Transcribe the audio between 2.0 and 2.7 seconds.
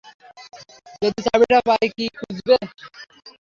খুঁজব?